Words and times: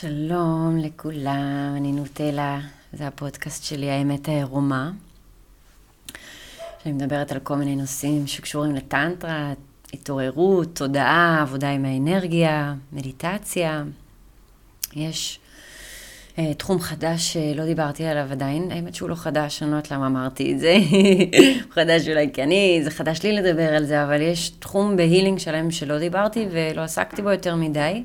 שלום 0.00 0.78
לכולם, 0.78 1.74
אני 1.76 1.92
נוטלה, 1.92 2.60
זה 2.92 3.06
הפודקאסט 3.06 3.64
שלי, 3.64 3.90
האמת 3.90 4.28
העירומה. 4.28 4.90
אני 6.86 6.92
מדברת 6.92 7.32
על 7.32 7.38
כל 7.38 7.56
מיני 7.56 7.76
נושאים 7.76 8.26
שקשורים 8.26 8.74
לטנטרה, 8.74 9.52
התעוררות, 9.92 10.76
תודעה, 10.76 11.38
עבודה 11.42 11.70
עם 11.70 11.84
האנרגיה, 11.84 12.74
מדיטציה. 12.92 13.84
יש 14.96 15.38
uh, 16.36 16.40
תחום 16.58 16.80
חדש 16.80 17.32
שלא 17.32 17.64
דיברתי 17.64 18.04
עליו 18.04 18.26
עדיין, 18.30 18.70
האמת 18.70 18.94
שהוא 18.94 19.08
לא 19.08 19.14
חדש, 19.14 19.62
אני 19.62 19.70
לא 19.70 19.76
יודעת 19.76 19.90
למה 19.90 20.06
אמרתי 20.06 20.52
את 20.52 20.60
זה. 20.60 20.76
הוא 21.64 21.72
חדש 21.76 22.08
אולי 22.08 22.30
כי 22.32 22.42
אני, 22.42 22.80
זה 22.84 22.90
חדש 22.90 23.22
לי 23.22 23.32
לדבר 23.32 23.74
על 23.74 23.84
זה, 23.84 24.04
אבל 24.04 24.20
יש 24.20 24.48
תחום 24.48 24.96
בהילינג 24.96 25.38
שלם 25.38 25.70
שלא 25.70 25.98
דיברתי 25.98 26.46
ולא 26.50 26.80
עסקתי 26.80 27.22
בו 27.22 27.30
יותר 27.30 27.54
מדי. 27.54 28.04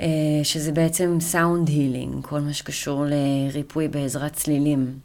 אה, 0.00 0.06
שזה 0.42 0.72
בעצם 0.72 1.16
סאונד 1.20 1.68
הילינג, 1.68 2.24
כל 2.24 2.40
מה 2.40 2.52
שקשור 2.52 3.04
לריפוי 3.06 3.88
בעזרת 3.88 4.32
צלילים. 4.32 4.98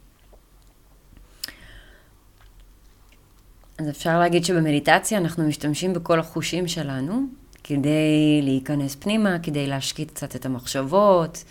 אז 3.78 3.90
אפשר 3.90 4.18
להגיד 4.18 4.44
שבמדיטציה 4.44 5.18
אנחנו 5.18 5.48
משתמשים 5.48 5.92
בכל 5.92 6.20
החושים 6.20 6.68
שלנו 6.68 7.26
כדי 7.64 8.40
להיכנס 8.42 8.94
פנימה, 8.94 9.38
כדי 9.42 9.66
להשקיט 9.66 10.10
קצת 10.10 10.36
את 10.36 10.46
המחשבות, 10.46 11.44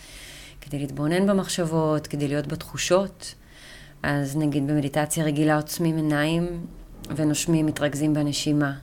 כדי 0.61 0.79
להתבונן 0.79 1.27
במחשבות, 1.27 2.07
כדי 2.07 2.27
להיות 2.27 2.47
בתחושות. 2.47 3.35
אז 4.03 4.37
נגיד 4.37 4.67
במדיטציה 4.67 5.23
רגילה 5.23 5.55
עוצמים 5.55 5.95
עיניים 5.95 6.65
ונושמים, 7.15 7.65
מתרכזים 7.65 8.13
בנשימה. 8.13 8.73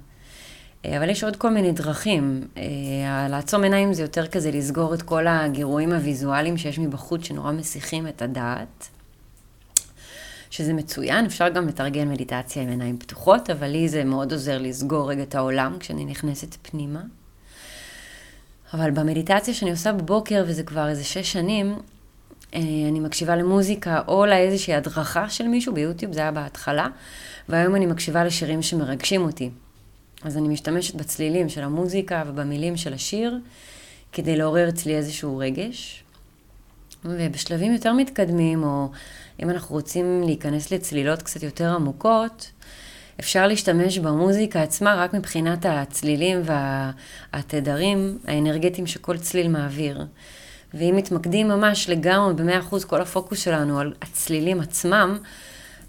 אה, 0.84 0.98
אבל 0.98 1.10
יש 1.10 1.24
עוד 1.24 1.36
כל 1.36 1.50
מיני 1.50 1.72
דרכים. 1.72 2.48
אה, 2.56 3.28
לעצום 3.28 3.62
עיניים 3.62 3.92
זה 3.92 4.02
יותר 4.02 4.26
כזה 4.26 4.50
לסגור 4.50 4.94
את 4.94 5.02
כל 5.02 5.26
הגירויים 5.26 5.92
הוויזואליים 5.92 6.58
שיש 6.58 6.78
מבחוץ, 6.78 7.24
שנורא 7.24 7.52
מסיחים 7.52 8.08
את 8.08 8.22
הדעת. 8.22 8.88
שזה 10.50 10.72
מצוין, 10.72 11.24
אפשר 11.24 11.48
גם 11.48 11.68
לתרגל 11.68 12.04
מדיטציה 12.04 12.62
עם 12.62 12.68
עיניים 12.68 12.98
פתוחות, 12.98 13.50
אבל 13.50 13.66
לי 13.66 13.88
זה 13.88 14.04
מאוד 14.04 14.32
עוזר 14.32 14.58
לסגור 14.58 15.10
רגע 15.10 15.22
את 15.22 15.34
העולם 15.34 15.76
כשאני 15.80 16.04
נכנסת 16.04 16.56
פנימה. 16.62 17.00
אבל 18.74 18.90
במדיטציה 18.90 19.54
שאני 19.54 19.70
עושה 19.70 19.92
בבוקר, 19.92 20.44
וזה 20.46 20.62
כבר 20.62 20.88
איזה 20.88 21.04
שש 21.04 21.32
שנים, 21.32 21.78
אה, 22.54 22.60
אני 22.88 23.00
מקשיבה 23.00 23.36
למוזיקה 23.36 24.00
או 24.08 24.26
לאיזושהי 24.26 24.74
הדרכה 24.74 25.28
של 25.28 25.48
מישהו 25.48 25.74
ביוטיוב, 25.74 26.12
זה 26.12 26.20
היה 26.20 26.30
בהתחלה, 26.30 26.86
והיום 27.48 27.74
אני 27.74 27.86
מקשיבה 27.86 28.24
לשירים 28.24 28.62
שמרגשים 28.62 29.22
אותי. 29.22 29.50
אז 30.24 30.36
אני 30.36 30.48
משתמשת 30.48 30.94
בצלילים 30.94 31.48
של 31.48 31.62
המוזיקה 31.62 32.22
ובמילים 32.26 32.76
של 32.76 32.92
השיר 32.92 33.38
כדי 34.12 34.36
לעורר 34.36 34.68
אצלי 34.68 34.96
איזשהו 34.96 35.38
רגש. 35.38 36.04
ובשלבים 37.04 37.72
יותר 37.72 37.92
מתקדמים, 37.92 38.64
או 38.64 38.88
אם 39.42 39.50
אנחנו 39.50 39.74
רוצים 39.74 40.22
להיכנס 40.22 40.70
לצלילות 40.70 41.22
קצת 41.22 41.42
יותר 41.42 41.74
עמוקות, 41.74 42.50
אפשר 43.20 43.46
להשתמש 43.46 43.98
במוזיקה 43.98 44.62
עצמה 44.62 44.94
רק 44.94 45.14
מבחינת 45.14 45.66
הצלילים 45.68 46.42
והתדרים 47.32 48.18
האנרגטיים 48.26 48.86
שכל 48.86 49.18
צליל 49.18 49.48
מעביר. 49.48 50.06
ואם 50.74 50.96
מתמקדים 50.96 51.48
ממש 51.48 51.88
לגמרי, 51.88 52.34
ב-100% 52.34 52.86
כל 52.86 53.00
הפוקוס 53.00 53.38
שלנו 53.38 53.80
על 53.80 53.94
הצלילים 54.02 54.60
עצמם, 54.60 55.18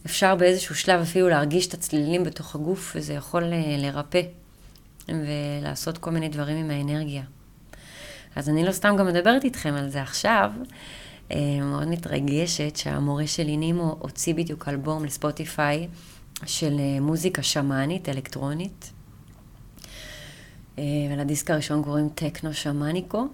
אפשר 0.06 0.36
באיזשהו 0.36 0.76
שלב 0.76 1.02
אפילו 1.02 1.30
להרגיש 1.30 1.68
את 1.68 1.74
הצלילים 1.74 2.24
בתוך 2.24 2.56
הגוף, 2.56 2.94
וזה 2.96 3.14
יכול 3.14 3.44
אה, 3.44 3.76
לרפא 3.78 4.22
ולעשות 5.08 5.98
כל 5.98 6.12
מיני 6.12 6.30
דברים 6.30 6.58
עם 6.58 6.72
האנרגיה. 6.72 7.24
אז 8.36 8.50
אני 8.50 8.66
לא 8.66 8.72
סתם 8.72 8.96
גם 9.00 9.08
מדברת 9.08 9.44
איתכם 9.44 9.74
על 9.74 9.90
זה 9.90 10.02
עכשיו, 10.02 10.52
אה, 11.32 11.38
מאוד 11.62 11.88
מתרגשת 11.88 12.76
שהמורה 12.76 13.28
שלי 13.28 13.58
נימו 13.58 13.96
הוציא 14.00 14.34
בדיוק 14.34 14.68
אלבום 14.68 15.06
לספוטיפיי 15.06 15.88
של 16.46 16.80
אה, 16.80 17.00
מוזיקה 17.02 17.44
שמאנית, 17.44 18.10
אלקטרונית. 18.10 18.92
ולדיסק 21.12 21.52
הראשון 21.52 21.84
קוראים 21.84 22.10
טכנו 22.10 22.54
שמאניקו. 22.54 23.28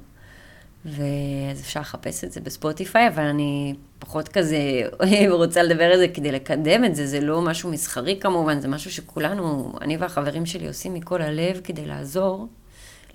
ואז 0.85 1.61
אפשר 1.61 1.79
לחפש 1.79 2.23
את 2.23 2.31
זה 2.31 2.41
בספוטיפיי, 2.41 3.07
אבל 3.07 3.23
אני 3.23 3.75
פחות 3.99 4.27
כזה 4.27 4.57
רוצה 5.31 5.63
לדבר 5.63 5.83
על 5.83 5.97
זה 5.97 6.07
כדי 6.07 6.31
לקדם 6.31 6.85
את 6.85 6.95
זה, 6.95 7.07
זה 7.07 7.21
לא 7.21 7.41
משהו 7.41 7.71
מסחרי 7.71 8.19
כמובן, 8.21 8.59
זה 8.59 8.67
משהו 8.67 8.91
שכולנו, 8.91 9.73
אני 9.81 9.97
והחברים 9.97 10.45
שלי 10.45 10.67
עושים 10.67 10.93
מכל 10.93 11.21
הלב 11.21 11.61
כדי 11.63 11.85
לעזור 11.85 12.47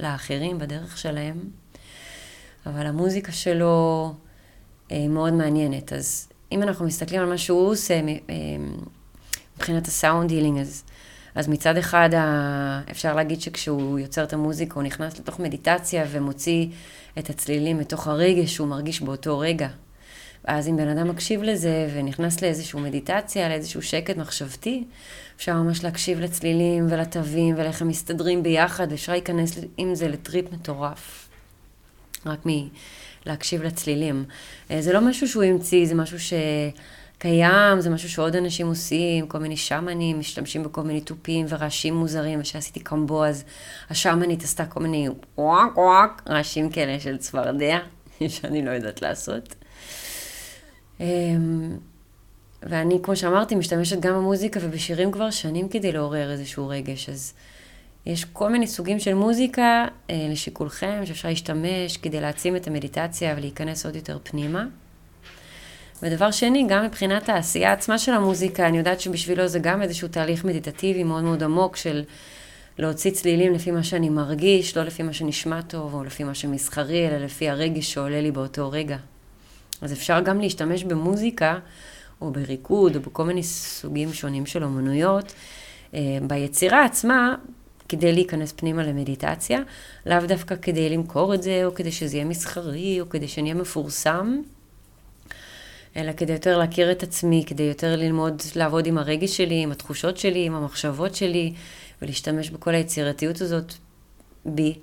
לאחרים 0.01 0.59
בדרך 0.59 0.99
שלהם. 0.99 1.41
אבל 2.67 2.87
המוזיקה 2.87 3.33
שלו 3.33 4.15
אה, 4.91 5.09
מאוד 5.09 5.33
מעניינת, 5.33 5.93
אז 5.93 6.29
אם 6.53 6.63
אנחנו 6.63 6.87
מסתכלים 6.87 7.21
על 7.21 7.29
מה 7.29 7.39
שהוא 7.39 7.71
עושה 7.71 7.95
אה, 7.95 8.01
מבחינת 9.57 9.87
הסאונד 9.87 10.31
הילינג, 10.31 10.59
אז... 10.59 10.85
אז 11.35 11.49
מצד 11.49 11.77
אחד 11.77 12.11
אפשר 12.91 13.15
להגיד 13.15 13.41
שכשהוא 13.41 13.99
יוצר 13.99 14.25
את 14.25 14.33
המוזיקה 14.33 14.75
הוא 14.75 14.83
נכנס 14.83 15.19
לתוך 15.19 15.41
מדיטציה 15.41 16.05
ומוציא 16.11 16.67
את 17.19 17.31
הצלילים 17.31 17.79
מתוך 17.79 18.07
הרגש 18.07 18.55
שהוא 18.55 18.69
מרגיש 18.69 19.01
באותו 19.01 19.39
רגע. 19.39 19.69
אז 20.47 20.69
אם 20.69 20.77
בן 20.77 20.89
אדם 20.89 21.09
מקשיב 21.09 21.43
לזה 21.43 21.89
ונכנס 21.95 22.43
לאיזושהי 22.43 22.81
מדיטציה, 22.81 23.49
לאיזשהו 23.49 23.83
שקט 23.83 24.17
מחשבתי, 24.17 24.85
אפשר 25.37 25.55
ממש 25.55 25.85
להקשיב 25.85 26.21
לצלילים 26.21 26.87
ולתווים 26.91 27.55
ולאיך 27.59 27.83
הם 27.83 27.89
מסתדרים 27.89 28.43
ביחד, 28.43 28.87
ואפשר 28.91 29.13
להיכנס 29.13 29.59
עם 29.77 29.95
זה 29.95 30.09
לטריפ 30.09 30.53
מטורף. 30.53 31.29
רק 32.27 32.47
מלהקשיב 33.27 33.63
לצלילים. 33.63 34.25
אה, 34.71 34.83
זה 34.83 34.93
לא 34.93 35.01
משהו 35.01 35.29
שהוא 35.29 35.43
המציא, 35.43 35.87
זה 35.87 35.95
משהו 35.95 36.19
שקיים, 37.25 37.81
זה 37.81 37.91
משהו 37.91 38.09
שעוד 38.09 38.37
אנשים 38.37 38.67
עושים, 38.67 39.27
כל 39.27 39.39
מיני 39.39 39.57
שמנים 39.57 40.19
משתמשים 40.19 40.63
בכל 40.63 40.83
מיני 40.83 41.01
תופים 41.01 41.47
ורעשים 41.49 41.95
מוזרים, 41.95 42.41
וכשעשיתי 42.41 42.81
קמבו 42.81 43.25
אז 43.25 43.45
השמנית 43.91 44.43
עשתה 44.43 44.67
כל 44.67 44.81
מיני 44.81 45.09
וואק 45.39 45.79
וואק, 45.79 46.23
רעשים 46.29 46.71
כאלה 46.71 47.01
של 47.01 47.17
צפרדע, 47.17 47.79
שאני 48.29 48.65
לא 48.65 48.71
יודעת 48.71 49.03
לעשות. 49.03 49.55
אמ, 51.01 51.77
ואני, 52.63 52.99
כמו 53.03 53.17
שאמרתי, 53.17 53.55
משתמשת 53.55 54.01
גם 54.01 54.15
במוזיקה 54.15 54.61
ובשירים 54.63 55.13
כבר 55.13 55.31
שנים 55.31 55.69
כדי 55.69 55.93
לעורר 55.93 56.31
איזשהו 56.31 56.69
רגש. 56.69 57.09
אז 57.09 57.33
יש 58.07 58.25
כל 58.25 58.51
מיני 58.51 58.67
סוגים 58.67 58.99
של 58.99 59.15
מוזיקה 59.15 59.87
אה, 60.11 60.27
לשיקולכם, 60.31 61.03
שאפשר 61.05 61.29
להשתמש 61.29 61.97
כדי 61.97 62.21
להעצים 62.21 62.57
את 62.57 62.67
המדיטציה 62.67 63.35
ולהיכנס 63.37 63.87
עוד 63.87 63.97
יותר 63.97 64.19
פנימה. 64.23 64.65
ודבר 66.05 66.31
שני, 66.31 66.67
גם 66.69 66.85
מבחינת 66.85 67.29
העשייה 67.29 67.73
עצמה 67.73 67.99
של 67.99 68.13
המוזיקה, 68.13 68.69
אני 68.69 68.79
יודעת 68.79 69.01
שבשבילו 69.01 69.49
זה 69.49 69.59
גם 69.59 69.83
איזשהו 69.83 70.09
תהליך 70.09 70.45
מדיטטיבי 70.45 71.05
מאוד 71.05 71.25
מאוד 71.25 71.43
עמוק 71.43 71.77
של 71.77 72.03
להוציא 72.79 73.11
צלילים 73.11 73.55
לפי 73.55 73.71
מה 73.71 73.83
שאני 73.83 74.09
מרגיש, 74.09 74.77
לא 74.77 74.83
לפי 74.83 75.03
מה 75.03 75.13
שנשמע 75.13 75.63
טוב 75.63 75.95
או 75.95 76.05
לפי 76.05 76.25
מה 76.25 76.35
שמסחרי, 76.35 77.09
אלא 77.09 77.17
לפי 77.17 77.49
הרגש 77.49 77.93
שעולה 77.93 78.21
לי 78.21 78.31
באותו 78.31 78.71
רגע. 78.71 78.97
אז 79.83 79.93
אפשר 79.93 80.21
גם 80.21 80.41
להשתמש 80.41 80.85
במוזיקה, 80.85 81.59
או 82.21 82.31
בריקוד, 82.31 82.97
או 82.97 83.01
בכל 83.01 83.25
מיני 83.25 83.43
סוגים 83.43 84.13
שונים 84.13 84.47
של 84.47 84.65
אומנויות, 84.65 85.33
אה, 85.95 86.01
ביצירה 86.23 86.85
עצמה, 86.85 87.35
כדי 87.89 88.13
להיכנס 88.13 88.53
פנימה 88.53 88.83
למדיטציה, 88.83 89.61
לאו 90.07 90.21
דווקא 90.29 90.55
כדי 90.63 90.91
למכור 90.91 91.35
את 91.35 91.43
זה, 91.43 91.65
או 91.65 91.75
כדי 91.75 91.93
שזה 91.93 92.17
יהיה 92.17 92.25
מסחרי, 92.25 93.01
או 93.01 93.09
כדי 93.09 93.29
שאני 93.29 93.51
אהיה 93.51 93.61
מפורסם, 93.63 94.41
אלא 95.97 96.13
כדי 96.13 96.33
יותר 96.33 96.59
להכיר 96.59 96.93
את 96.93 97.03
עצמי, 97.03 97.45
כדי 97.47 97.63
יותר 97.63 97.97
ללמוד 97.97 98.43
לעבוד 98.57 98.87
עם 98.87 98.99
הרגש 98.99 99.37
שלי, 99.37 99.63
עם 99.63 99.73
התחושות 99.73 100.17
שלי, 100.19 100.47
עם 100.47 100.55
המחשבות 100.55 101.15
שלי, 101.15 101.53
ולהשתמש 102.03 102.51
בכל 102.51 102.75
היצירתיות 102.75 103.41
הזאת 103.41 103.73
בי. 104.45 104.75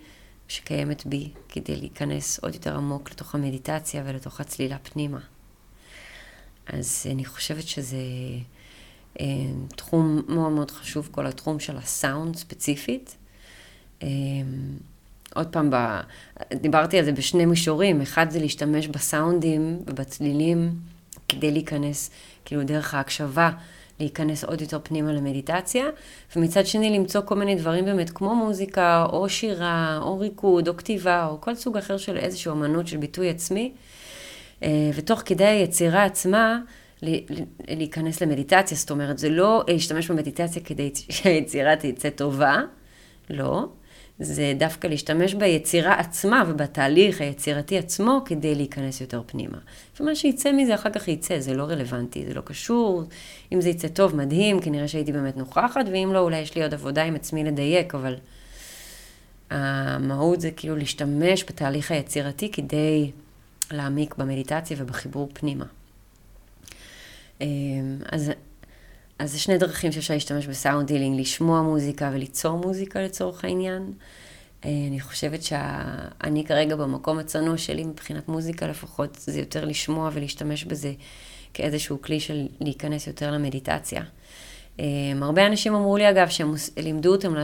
שקיימת 0.51 1.05
בי 1.05 1.29
כדי 1.50 1.75
להיכנס 1.75 2.39
עוד 2.39 2.53
יותר 2.53 2.75
עמוק 2.75 3.12
לתוך 3.12 3.36
המדיטציה 3.36 4.03
ולתוך 4.06 4.41
הצלילה 4.41 4.77
פנימה. 4.77 5.19
אז 6.68 7.06
אני 7.12 7.25
חושבת 7.25 7.68
שזה 7.68 7.97
אה, 9.19 9.25
תחום 9.75 10.21
מאוד 10.27 10.51
מאוד 10.51 10.71
חשוב, 10.71 11.09
כל 11.12 11.27
התחום 11.27 11.59
של 11.59 11.77
הסאונד 11.77 12.36
ספציפית. 12.36 13.15
אה, 14.03 14.07
עוד 15.36 15.47
פעם, 15.47 15.69
ב... 15.69 15.75
דיברתי 16.53 17.00
על 17.00 17.06
זה 17.06 17.12
בשני 17.12 17.45
מישורים, 17.45 18.01
אחד 18.01 18.30
זה 18.30 18.39
להשתמש 18.39 18.88
בסאונדים 18.88 19.80
ובצלילים 19.88 20.75
כדי 21.31 21.51
להיכנס, 21.51 22.12
כאילו 22.45 22.63
דרך 22.63 22.94
ההקשבה 22.94 23.51
להיכנס 24.00 24.44
עוד 24.44 24.62
יותר 24.62 24.80
פנימה 24.83 25.13
למדיטציה, 25.13 25.86
ומצד 26.36 26.66
שני 26.66 26.89
למצוא 26.89 27.22
כל 27.22 27.36
מיני 27.36 27.56
דברים 27.56 27.86
באמת 27.86 28.10
כמו 28.10 28.36
מוזיקה, 28.36 29.06
או 29.10 29.30
שירה, 29.30 30.00
או 30.01 30.19
ריקוד, 30.19 30.68
או 30.68 30.78
כתיבה, 30.78 31.28
או 31.28 31.42
כל 31.42 31.56
סוג 31.56 31.78
אחר 31.78 31.98
של 31.98 32.18
איזושהי 32.18 32.51
אמנות 32.51 32.88
של 32.88 32.98
ביטוי 32.98 33.30
עצמי, 33.30 33.72
אה, 34.63 34.92
ותוך 34.95 35.22
כדי 35.25 35.45
היצירה 35.45 36.04
עצמה, 36.04 36.60
להיכנס 37.68 38.22
למדיטציה, 38.22 38.77
זאת 38.77 38.92
אומרת, 38.92 39.18
זה 39.18 39.30
לא 39.30 39.63
להשתמש 39.68 40.12
במדיטציה 40.12 40.62
כדי 40.62 40.92
שהיצירה 41.10 41.75
תצא 41.75 42.10
טובה, 42.10 42.62
לא, 43.30 43.66
זה 44.21 44.53
דווקא 44.57 44.88
להשתמש 44.88 45.33
ביצירה 45.33 45.94
עצמה 45.94 46.44
ובתהליך 46.47 47.21
היצירתי 47.21 47.77
עצמו 47.77 48.21
כדי 48.25 48.56
להיכנס 48.56 49.01
יותר 49.01 49.21
פנימה. 49.25 49.57
ומה 50.00 50.15
שיצא 50.15 50.51
מזה 50.51 50.75
אחר 50.75 50.89
כך 50.89 51.07
יצא, 51.07 51.39
זה 51.39 51.53
לא 51.53 51.63
רלוונטי, 51.63 52.25
זה 52.25 52.33
לא 52.33 52.41
קשור. 52.41 53.03
אם 53.51 53.62
זה 53.62 53.69
יצא 53.69 53.88
טוב, 53.88 54.15
מדהים, 54.15 54.59
כנראה 54.59 54.88
שהייתי 54.88 55.12
באמת 55.12 55.38
נוכחת, 55.38 55.85
ואם 55.91 56.09
לא, 56.13 56.19
אולי 56.19 56.39
יש 56.39 56.56
לי 56.56 56.63
עוד 56.63 56.73
עבודה 56.73 57.03
עם 57.03 57.15
עצמי 57.15 57.44
לדייק, 57.44 57.95
אבל 57.95 58.15
המהות 59.50 60.41
זה 60.41 60.51
כאילו 60.51 60.75
להשתמש 60.75 61.44
בתהליך 61.44 61.91
היצירתי 61.91 62.51
כדי 62.51 63.12
להעמיק 63.71 64.15
במדיטציה 64.15 64.77
ובחיבור 64.79 65.29
פנימה. 65.33 65.65
אמ, 67.41 67.47
אז, 68.12 68.31
אז 69.21 69.31
זה 69.31 69.39
שני 69.39 69.57
דרכים 69.57 69.91
שאפשר 69.91 70.13
להשתמש 70.13 70.47
ב 70.48 70.54
sound 70.54 70.88
healing, 70.88 71.19
לשמוע 71.19 71.62
מוזיקה 71.62 72.09
וליצור 72.13 72.57
מוזיקה 72.57 73.01
לצורך 73.01 73.45
העניין. 73.45 73.94
אה, 74.65 74.69
אני 74.88 75.00
חושבת 75.00 75.44
שאני 75.44 76.45
כרגע 76.45 76.75
במקום 76.75 77.19
הצנוע 77.19 77.57
שלי 77.57 77.83
מבחינת 77.83 78.27
מוזיקה 78.27 78.68
לפחות, 78.68 79.18
זה 79.19 79.39
יותר 79.39 79.65
לשמוע 79.65 80.09
ולהשתמש 80.13 80.63
בזה 80.63 80.94
כאיזשהו 81.53 82.01
כלי 82.01 82.19
של 82.19 82.47
להיכנס 82.62 83.07
יותר 83.07 83.31
למדיטציה. 83.31 84.03
אה, 84.79 84.85
הרבה 85.21 85.47
אנשים 85.47 85.75
אמרו 85.75 85.97
לי 85.97 86.09
אגב 86.09 86.29
שהם 86.29 86.53
לימדו 86.77 87.12
אותם 87.12 87.35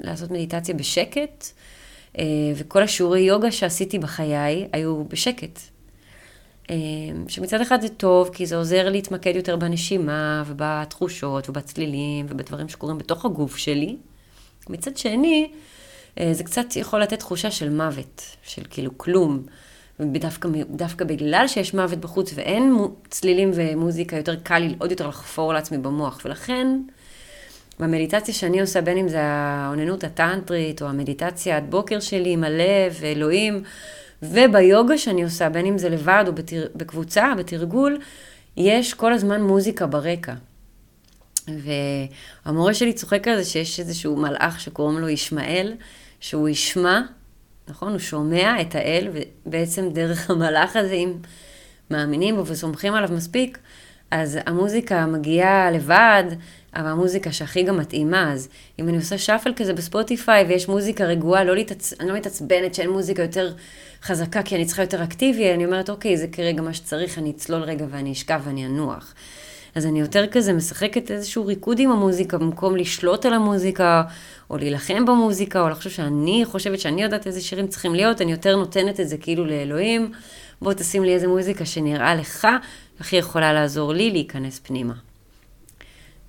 לעשות 0.00 0.30
מדיטציה 0.30 0.74
בשקט, 0.74 1.46
אה, 2.18 2.24
וכל 2.56 2.82
השיעורי 2.82 3.20
יוגה 3.20 3.52
שעשיתי 3.52 3.98
בחיי 3.98 4.68
היו 4.72 5.04
בשקט. 5.04 5.60
אה, 6.72 6.76
שמצד 7.28 7.60
אחד 7.60 7.80
זה 7.80 7.88
טוב, 7.88 8.30
כי 8.32 8.46
זה 8.46 8.56
עוזר 8.56 8.88
להתמקד 8.88 9.36
יותר 9.36 9.56
בנשימה 9.56 10.42
ובתחושות 10.46 11.48
ובצלילים 11.48 12.26
ובדברים 12.28 12.68
שקורים 12.68 12.98
בתוך 12.98 13.24
הגוף 13.24 13.56
שלי. 13.56 13.96
מצד 14.70 14.96
שני, 14.96 15.50
זה 16.32 16.44
קצת 16.44 16.76
יכול 16.76 17.02
לתת 17.02 17.18
תחושה 17.18 17.50
של 17.50 17.70
מוות, 17.70 18.22
של 18.42 18.62
כאילו 18.70 18.98
כלום. 18.98 19.42
ודווקא 20.00 21.04
בגלל 21.04 21.48
שיש 21.48 21.74
מוות 21.74 21.98
בחוץ 21.98 22.32
ואין 22.34 22.74
צלילים 23.10 23.50
ומוזיקה, 23.54 24.16
יותר 24.16 24.36
קל 24.36 24.58
לי 24.58 24.74
עוד 24.78 24.90
יותר 24.90 25.08
לחפור 25.08 25.52
לעצמי 25.52 25.78
במוח. 25.78 26.20
ולכן, 26.24 26.66
במדיטציה 27.80 28.34
שאני 28.34 28.60
עושה, 28.60 28.80
בין 28.80 28.98
אם 28.98 29.08
זה 29.08 29.22
האוננות 29.22 30.04
הטנטרית, 30.04 30.82
או 30.82 30.86
המדיטציית 30.86 31.70
בוקר 31.70 32.00
שלי 32.00 32.30
עם 32.32 32.44
הלב 32.44 32.96
ואלוהים, 33.00 33.62
וביוגה 34.22 34.98
שאני 34.98 35.24
עושה, 35.24 35.48
בין 35.48 35.66
אם 35.66 35.78
זה 35.78 35.88
לבד 35.88 36.24
או 36.26 36.32
בתר... 36.32 36.66
בקבוצה, 36.74 37.32
בתרגול, 37.38 37.98
יש 38.56 38.94
כל 38.94 39.12
הזמן 39.12 39.42
מוזיקה 39.42 39.86
ברקע. 39.86 40.34
והמורה 41.48 42.74
שלי 42.74 42.92
צוחק 42.92 43.28
על 43.28 43.36
זה 43.36 43.44
שיש 43.44 43.80
איזשהו 43.80 44.16
מלאך 44.16 44.60
שקוראים 44.60 44.98
לו 44.98 45.08
ישמעאל, 45.08 45.74
שהוא 46.20 46.48
ישמע 46.48 47.00
נכון? 47.68 47.92
הוא 47.92 47.98
שומע 47.98 48.60
את 48.60 48.74
האל, 48.74 49.08
ובעצם 49.46 49.90
דרך 49.92 50.30
המלאך 50.30 50.76
הזה, 50.76 50.92
אם 50.92 51.12
מאמינים 51.90 52.36
בו 52.36 52.46
וסומכים 52.46 52.94
עליו 52.94 53.08
מספיק, 53.12 53.58
אז 54.10 54.38
המוזיקה 54.46 55.06
מגיעה 55.06 55.70
לבד, 55.70 56.24
אבל 56.76 56.86
המוזיקה 56.86 57.32
שהכי 57.32 57.62
גם 57.62 57.76
מתאימה, 57.76 58.32
אז 58.32 58.48
אם 58.78 58.88
אני 58.88 58.96
עושה 58.96 59.18
שאפל 59.18 59.52
כזה 59.56 59.72
בספוטיפיי 59.72 60.44
ויש 60.44 60.68
מוזיקה 60.68 61.04
רגועה, 61.04 61.44
לא 61.44 61.54
להתעצ... 61.54 61.94
אני 62.00 62.08
לא 62.08 62.14
מתעצבנת 62.14 62.74
שאין 62.74 62.90
מוזיקה 62.90 63.22
יותר 63.22 63.52
חזקה 64.02 64.42
כי 64.42 64.56
אני 64.56 64.64
צריכה 64.64 64.82
יותר 64.82 65.04
אקטיבי, 65.04 65.54
אני 65.54 65.66
אומרת, 65.66 65.90
אוקיי, 65.90 66.16
זה 66.16 66.26
כרגע 66.32 66.62
מה 66.62 66.74
שצריך, 66.74 67.18
אני 67.18 67.30
אצלול 67.30 67.62
רגע 67.62 67.86
ואני 67.90 68.12
אשכב 68.12 68.40
ואני 68.44 68.66
אנוח. 68.66 69.14
אז 69.74 69.86
אני 69.86 70.00
יותר 70.00 70.26
כזה 70.26 70.52
משחקת 70.52 71.10
איזשהו 71.10 71.46
ריקוד 71.46 71.78
עם 71.78 71.90
המוזיקה, 71.90 72.38
במקום 72.38 72.76
לשלוט 72.76 73.26
על 73.26 73.34
המוזיקה, 73.34 74.02
או 74.50 74.56
להילחם 74.56 75.04
במוזיקה, 75.04 75.60
או 75.60 75.68
לחשוב 75.68 75.92
שאני 75.92 76.42
חושבת 76.44 76.80
שאני 76.80 77.02
יודעת 77.02 77.26
איזה 77.26 77.40
שירים 77.40 77.66
צריכים 77.66 77.94
להיות, 77.94 78.22
אני 78.22 78.32
יותר 78.32 78.56
נותנת 78.56 79.00
את 79.00 79.08
זה 79.08 79.16
כאילו 79.16 79.46
לאלוהים. 79.46 80.12
בוא 80.62 80.72
תשים 80.72 81.04
לי 81.04 81.14
איזה 81.14 81.28
מוזיקה 81.28 81.64
שנראה 81.64 82.14
לך, 82.14 82.48
הכי 83.00 83.16
יכולה 83.16 83.52
לעזור 83.52 83.92
לי 83.92 84.10
להיכנס 84.10 84.60
פנימה. 84.62 84.94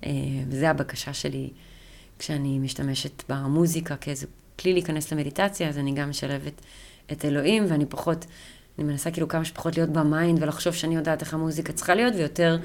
אה, 0.06 0.10
וזו 0.48 0.66
הבקשה 0.66 1.14
שלי 1.14 1.50
כשאני 2.18 2.58
משתמשת 2.58 3.22
במוזיקה 3.28 3.96
כאיזה 3.96 4.26
כלי 4.58 4.72
להיכנס 4.72 5.12
למדיטציה, 5.12 5.68
אז 5.68 5.78
אני 5.78 5.92
גם 5.92 6.10
משלבת 6.10 6.60
את 7.12 7.24
אלוהים, 7.24 7.64
ואני 7.68 7.86
פחות, 7.86 8.26
אני 8.78 8.86
מנסה 8.86 9.10
כאילו 9.10 9.28
כמה 9.28 9.44
שפחות 9.44 9.76
להיות 9.76 9.90
ב 9.90 10.00
mind 10.00 10.42
ולחשוב 10.42 10.74
שאני 10.74 10.94
יודעת 10.94 11.20
איך 11.20 11.34
המוזיקה 11.34 11.72
צריכה 11.72 11.94
להיות, 11.94 12.14
ויותר 12.14 12.58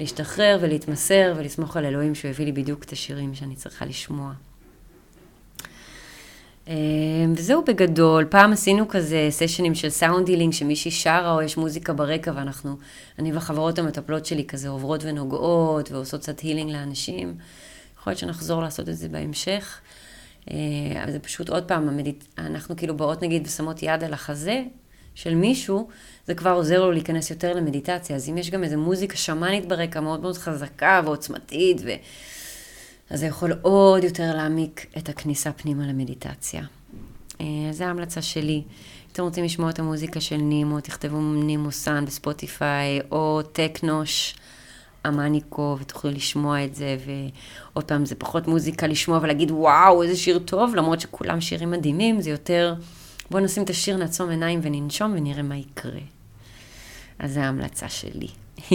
להשתחרר 0.00 0.58
ולהתמסר 0.60 1.34
ולסמוך 1.36 1.76
על 1.76 1.84
אלוהים 1.84 2.14
שהוא 2.14 2.30
הביא 2.30 2.44
לי 2.44 2.52
בדיוק 2.52 2.84
את 2.84 2.92
השירים 2.92 3.34
שאני 3.34 3.56
צריכה 3.56 3.84
לשמוע. 3.84 4.32
אה, 6.68 6.74
וזהו 7.36 7.64
בגדול, 7.64 8.24
פעם 8.24 8.52
עשינו 8.52 8.88
כזה 8.88 9.26
סשנים 9.30 9.74
של 9.74 9.90
סאונד 9.90 10.28
הילינג 10.28 10.52
שמישהי 10.52 10.90
שרה 10.90 11.32
או 11.32 11.42
יש 11.42 11.56
מוזיקה 11.56 11.92
ברקע 11.92 12.32
ואנחנו, 12.34 12.76
אני 13.18 13.32
והחברות 13.32 13.78
המטפלות 13.78 14.26
שלי 14.26 14.44
כזה 14.44 14.68
עוברות 14.68 15.00
ונוגעות 15.04 15.92
ועושות 15.92 16.20
קצת 16.20 16.40
הילינג 16.40 16.70
לאנשים. 16.70 17.34
יכול 17.98 18.10
להיות 18.10 18.18
שנחזור 18.18 18.62
לעשות 18.62 18.88
את 18.88 18.96
זה 18.96 19.08
בהמשך. 19.08 19.80
אה, 20.50 20.56
אבל 21.04 21.12
זה 21.12 21.18
פשוט 21.18 21.48
עוד 21.48 21.64
פעם, 21.64 21.88
המדיט... 21.88 22.24
אנחנו 22.38 22.76
כאילו 22.76 22.96
באות 22.96 23.22
נגיד 23.22 23.46
ושמות 23.46 23.82
יד 23.82 24.04
על 24.04 24.12
החזה 24.12 24.62
של 25.14 25.34
מישהו, 25.34 25.88
זה 26.26 26.34
כבר 26.34 26.50
עוזר 26.50 26.80
לו 26.80 26.92
להיכנס 26.92 27.30
יותר 27.30 27.52
למדיטציה. 27.54 28.16
אז 28.16 28.28
אם 28.28 28.38
יש 28.38 28.50
גם 28.50 28.64
איזה 28.64 28.76
מוזיקה 28.76 29.16
שמאנית 29.16 29.68
ברקע 29.68 30.00
מאוד 30.00 30.20
מאוד 30.20 30.36
חזקה 30.36 31.00
ועוצמתית, 31.04 31.80
ו... 31.84 31.90
אז 33.10 33.20
זה 33.20 33.26
יכול 33.26 33.52
עוד 33.62 34.04
יותר 34.04 34.34
להעמיק 34.36 34.86
את 34.98 35.08
הכניסה 35.08 35.52
פנימה 35.52 35.86
למדיטציה. 35.86 36.62
אה, 37.40 37.46
זו 37.70 37.84
ההמלצה 37.84 38.22
שלי. 38.22 38.54
אם 38.54 38.62
אתם 39.12 39.22
רוצים 39.22 39.44
לשמוע 39.44 39.70
את 39.70 39.78
המוזיקה 39.78 40.20
של 40.20 40.36
נימו, 40.36 40.80
תכתבו 40.80 41.20
נימו 41.20 41.72
סאן 41.72 42.04
בספוטיפיי, 42.04 43.00
או 43.10 43.40
טקנוש 43.52 44.34
אמניקו, 45.06 45.76
ותוכלו 45.80 46.10
לשמוע 46.10 46.64
את 46.64 46.74
זה, 46.74 46.96
ועוד 47.06 47.84
פעם, 47.84 48.06
זה 48.06 48.14
פחות 48.14 48.48
מוזיקה 48.48 48.86
לשמוע 48.86 49.18
ולהגיד, 49.22 49.50
וואו, 49.50 50.02
איזה 50.02 50.16
שיר 50.16 50.38
טוב, 50.38 50.74
למרות 50.74 51.00
שכולם 51.00 51.40
שירים 51.40 51.70
מדהימים, 51.70 52.20
זה 52.20 52.30
יותר, 52.30 52.74
בואו 53.30 53.44
נשים 53.44 53.62
את 53.62 53.70
השיר, 53.70 53.96
נעצום 53.96 54.30
עיניים 54.30 54.60
וננשום 54.62 55.12
ונראה 55.16 55.42
מה 55.42 55.56
יקרה. 55.56 56.00
אז 57.18 57.34
זו 57.34 57.40
ההמלצה 57.40 57.88
שלי. 57.88 58.28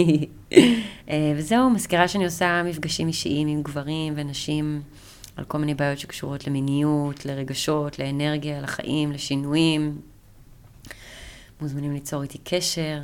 אה, 1.10 1.32
וזהו, 1.36 1.70
מזכירה 1.70 2.08
שאני 2.08 2.24
עושה 2.24 2.62
מפגשים 2.62 3.08
אישיים 3.08 3.48
עם 3.48 3.62
גברים 3.62 4.12
ונשים 4.16 4.82
על 5.36 5.44
כל 5.44 5.58
מיני 5.58 5.74
בעיות 5.74 5.98
שקשורות 5.98 6.46
למיניות, 6.46 7.26
לרגשות, 7.26 7.98
לאנרגיה, 7.98 8.60
לחיים, 8.60 9.12
לשינויים. 9.12 10.00
מוזמנים 11.60 11.92
ליצור 11.92 12.22
איתי 12.22 12.38
קשר. 12.44 13.00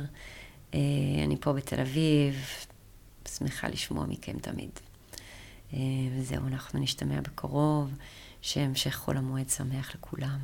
אה, 0.73 0.79
אני 1.23 1.35
פה 1.39 1.53
בתל 1.53 1.79
אביב, 1.81 2.35
שמחה 3.37 3.67
לשמוע 3.67 4.05
מכם 4.05 4.39
תמיד. 4.39 4.69
אה, 5.73 5.79
וזהו, 6.17 6.47
אנחנו 6.47 6.79
נשתמע 6.79 7.21
בקרוב, 7.21 7.93
שהמשך 8.41 8.95
חול 8.95 9.17
המועד 9.17 9.49
שמח 9.49 9.95
לכולם. 9.95 10.39